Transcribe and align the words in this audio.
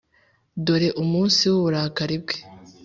dore 0.65 0.89
munsi 1.11 1.41
w’uburakari 1.51 2.15
bwe! 2.23 2.35